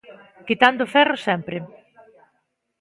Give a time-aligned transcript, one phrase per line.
[0.47, 1.57] Quitando ferro sempre.